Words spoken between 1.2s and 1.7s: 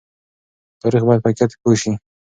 په حقیقت